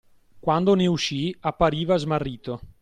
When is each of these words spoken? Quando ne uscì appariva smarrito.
Quando 0.39 0.73
ne 0.73 0.87
uscì 0.87 1.37
appariva 1.41 1.95
smarrito. 1.95 2.61